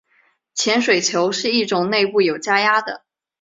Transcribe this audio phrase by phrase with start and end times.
[0.55, 3.05] 潜水球是一种内部有加压的。